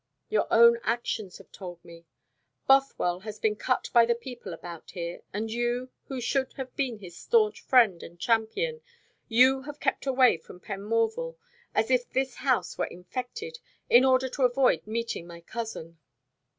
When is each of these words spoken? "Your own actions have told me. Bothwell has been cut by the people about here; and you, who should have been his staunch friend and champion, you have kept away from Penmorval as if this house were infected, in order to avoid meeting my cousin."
"Your 0.29 0.47
own 0.49 0.79
actions 0.81 1.37
have 1.37 1.51
told 1.51 1.85
me. 1.85 2.07
Bothwell 2.67 3.19
has 3.19 3.37
been 3.37 3.55
cut 3.55 3.91
by 3.93 4.03
the 4.03 4.15
people 4.15 4.51
about 4.51 4.89
here; 4.89 5.21
and 5.31 5.51
you, 5.51 5.91
who 6.07 6.19
should 6.19 6.53
have 6.53 6.75
been 6.75 6.97
his 6.97 7.15
staunch 7.15 7.61
friend 7.61 8.01
and 8.01 8.19
champion, 8.19 8.81
you 9.27 9.61
have 9.67 9.79
kept 9.79 10.07
away 10.07 10.37
from 10.37 10.59
Penmorval 10.59 11.37
as 11.75 11.91
if 11.91 12.09
this 12.09 12.37
house 12.37 12.79
were 12.79 12.85
infected, 12.87 13.59
in 13.91 14.03
order 14.03 14.27
to 14.27 14.41
avoid 14.41 14.87
meeting 14.87 15.27
my 15.27 15.39
cousin." 15.39 15.99